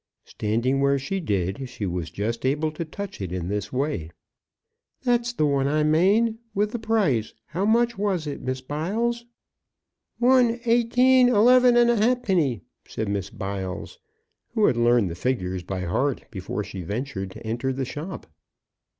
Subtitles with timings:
[0.25, 4.09] Standing where she did she was just able to touch it in this way.
[5.03, 9.25] "That's the one I mane, with the price; how much was it, Miss Biles?"
[10.17, 13.99] "One, eighteen, eleven and a halfpenny," said Miss Biles,
[14.55, 18.25] who had learned the figures by heart before she ventured to enter the shop.